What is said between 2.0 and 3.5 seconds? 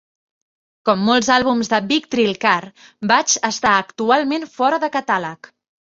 Drill Car, Batch